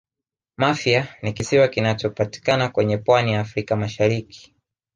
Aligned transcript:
mafia 0.57 1.15
ni 1.21 1.33
kisiwa 1.33 1.67
kinachopatikana 1.67 2.69
kwenye 2.69 2.97
pwani 2.97 3.33
ya 3.33 3.39
africa 3.39 3.71
mashariki 3.75 4.55